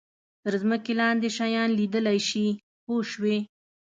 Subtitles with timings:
[0.43, 2.45] تر ځمکې لاندې شیان لیدلای شي
[2.83, 3.37] پوه شوې!.